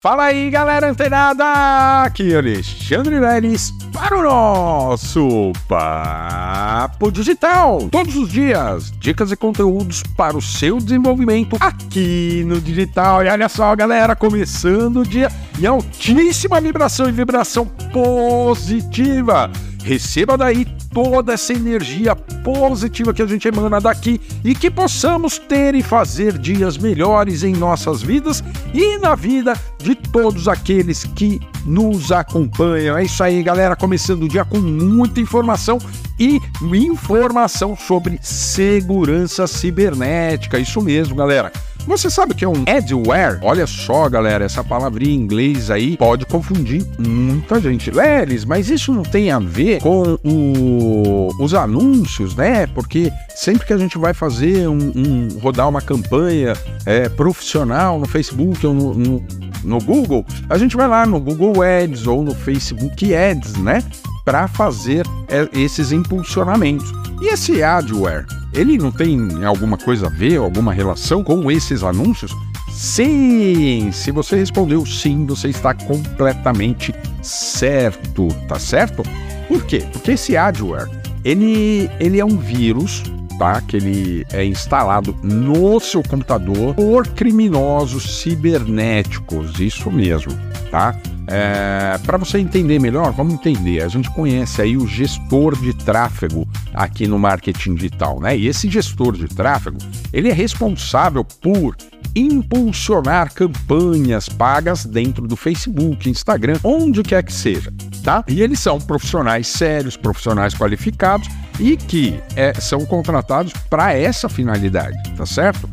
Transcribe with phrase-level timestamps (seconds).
[0.00, 2.04] Fala aí, galera antenada!
[2.04, 7.88] Aqui é Alexandre Leles para o nosso Papo Digital.
[7.90, 13.24] Todos os dias, dicas e conteúdos para o seu desenvolvimento aqui no digital.
[13.24, 19.50] E olha só, galera, começando o dia em altíssima vibração e vibração positiva.
[19.88, 25.74] Receba daí toda essa energia positiva que a gente emana daqui e que possamos ter
[25.74, 32.12] e fazer dias melhores em nossas vidas e na vida de todos aqueles que nos
[32.12, 32.98] acompanham.
[32.98, 33.74] É isso aí, galera.
[33.74, 35.78] Começando o dia com muita informação
[36.20, 36.38] e
[36.70, 40.58] informação sobre segurança cibernética.
[40.58, 41.50] Isso mesmo, galera.
[41.88, 43.38] Você sabe o que é um adware?
[43.40, 47.90] Olha só, galera, essa palavrinha em inglês aí pode confundir muita gente.
[47.90, 52.66] Lelis, mas isso não tem a ver com o, os anúncios, né?
[52.66, 56.52] Porque sempre que a gente vai fazer um, um rodar uma campanha
[56.84, 59.24] é, profissional no Facebook ou no, no,
[59.64, 63.82] no Google, a gente vai lá no Google Ads ou no Facebook Ads, né?
[64.26, 66.92] Para fazer é, esses impulsionamentos.
[67.22, 68.26] E esse adware?
[68.52, 72.34] Ele não tem alguma coisa a ver, alguma relação com esses anúncios?
[72.70, 73.90] Sim!
[73.92, 79.02] Se você respondeu sim, você está completamente certo, tá certo?
[79.48, 79.84] Por quê?
[79.92, 80.88] Porque esse adware,
[81.24, 83.02] ele, ele é um vírus,
[83.38, 83.60] tá?
[83.60, 90.32] Que ele é instalado no seu computador por criminosos cibernéticos, isso mesmo,
[90.70, 90.94] tá?
[91.30, 93.82] É, Para você entender melhor, vamos entender.
[93.82, 98.36] A gente conhece aí o gestor de tráfego aqui no marketing digital, né?
[98.36, 99.76] E esse gestor de tráfego,
[100.12, 101.76] ele é responsável por
[102.16, 108.24] impulsionar campanhas pagas dentro do Facebook, Instagram, onde quer que seja, tá?
[108.26, 111.28] E eles são profissionais sérios, profissionais qualificados
[111.60, 115.68] e que é, são contratados para essa finalidade, tá certo?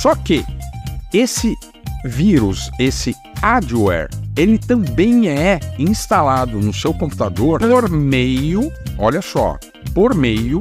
[0.00, 0.44] Só que
[1.12, 1.54] esse
[2.04, 9.58] vírus, esse adware, ele também é instalado no seu computador por meio, olha só,
[9.94, 10.60] por meio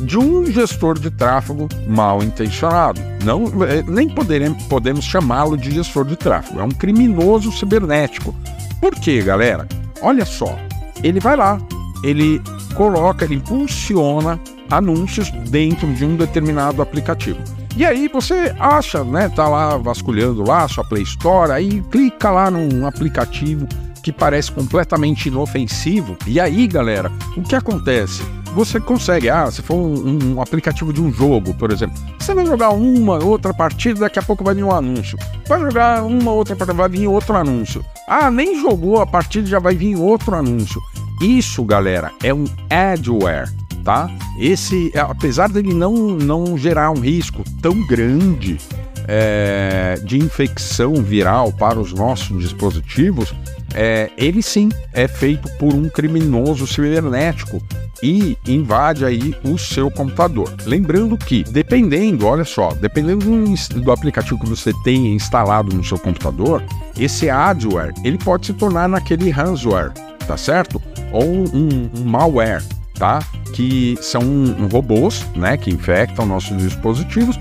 [0.00, 3.00] de um gestor de tráfego mal intencionado.
[3.24, 8.34] Não, é, nem poderemos, podemos chamá-lo de gestor de tráfego, é um criminoso cibernético.
[8.80, 9.66] Por quê, galera?
[10.02, 10.58] Olha só,
[11.02, 11.58] ele vai lá,
[12.02, 12.42] ele
[12.74, 14.38] coloca, ele impulsiona
[14.70, 17.38] anúncios dentro de um determinado aplicativo.
[17.76, 19.28] E aí você acha, né?
[19.28, 23.66] Tá lá vasculhando lá sua Play Store, aí clica lá num aplicativo
[24.00, 26.16] que parece completamente inofensivo.
[26.26, 28.22] E aí, galera, o que acontece?
[28.54, 32.46] Você consegue, ah, se for um, um, aplicativo de um jogo, por exemplo, você vai
[32.46, 35.18] jogar uma, outra partida, daqui a pouco vai vir um anúncio.
[35.48, 37.84] Vai jogar uma, outra partida, vai vir outro anúncio.
[38.06, 40.80] Ah, nem jogou a partida, já vai vir outro anúncio.
[41.20, 43.50] Isso, galera, é um adware
[43.84, 44.10] tá?
[44.38, 48.58] Esse, apesar dele não, não gerar um risco tão grande
[49.06, 53.34] é, de infecção viral para os nossos dispositivos,
[53.74, 57.60] é, ele sim é feito por um criminoso cibernético
[58.02, 60.52] e invade aí o seu computador.
[60.64, 65.98] Lembrando que, dependendo, olha só, dependendo do, do aplicativo que você tem instalado no seu
[65.98, 66.62] computador,
[66.98, 69.92] esse adware ele pode se tornar naquele ransomware,
[70.26, 70.80] tá certo?
[71.12, 72.62] Ou um, um malware
[72.94, 73.20] tá?
[73.52, 74.22] Que são
[74.70, 77.38] robôs, né, que infectam nossos dispositivos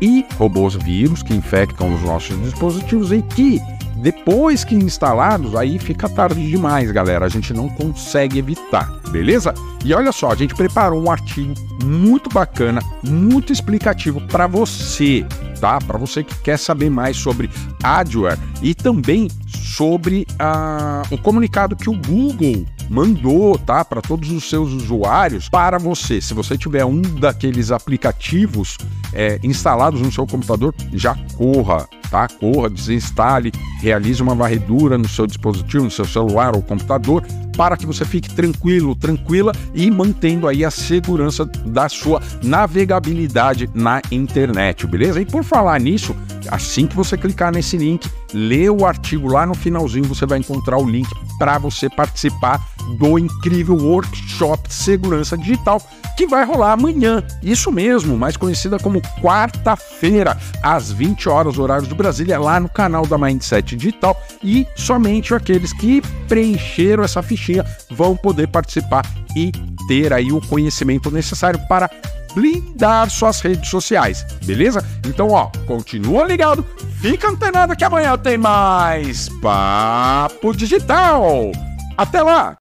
[0.00, 3.60] e robôs vírus que infectam os nossos dispositivos e que
[3.96, 7.24] depois que instalados, aí fica tarde demais, galera.
[7.24, 9.54] A gente não consegue evitar, beleza?
[9.82, 15.24] E olha só, a gente preparou um artigo muito bacana, muito explicativo para você,
[15.58, 15.78] tá?
[15.78, 17.48] Para você que quer saber mais sobre
[17.82, 24.48] adware e também sobre uh, o comunicado que o Google mandou, tá, para todos os
[24.48, 26.20] seus usuários, para você.
[26.20, 28.76] Se você tiver um daqueles aplicativos
[29.12, 32.28] é, instalados no seu computador, já corra, tá?
[32.28, 37.24] Corra, desinstale, realize uma varredura no seu dispositivo, no seu celular ou computador,
[37.56, 44.02] para que você fique tranquilo, tranquila e mantendo aí a segurança da sua navegabilidade na
[44.10, 45.20] internet, beleza?
[45.20, 46.14] E por falar nisso,
[46.48, 50.78] assim que você clicar nesse link, lê o artigo lá no finalzinho, você vai encontrar
[50.78, 55.80] o link para você participar do incrível workshop de segurança digital
[56.16, 57.22] que vai rolar amanhã.
[57.42, 63.06] Isso mesmo, mais conhecida como quarta-feira, às 20 horas, horário do Brasília, lá no canal
[63.06, 64.20] da Mindset Digital.
[64.42, 69.04] E somente aqueles que preencheram essa fichinha vão poder participar
[69.36, 69.50] e
[69.88, 71.90] ter aí o conhecimento necessário para
[72.34, 74.84] blindar suas redes sociais, beleza?
[75.06, 76.66] Então, ó, continua ligado,
[77.00, 81.52] fica antenado que amanhã tem mais Papo Digital.
[81.96, 82.52] Até lá!